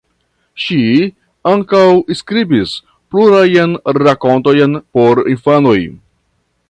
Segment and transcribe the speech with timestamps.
[0.61, 0.77] Ŝi
[1.51, 1.81] ankaŭ
[2.21, 2.73] skribis
[3.13, 5.81] plurajn rakontojn por infanoj.